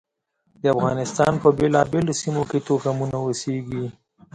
[0.61, 3.85] د افغانستان په بېلابېلو سیمو کې توکمونه اوسېږي.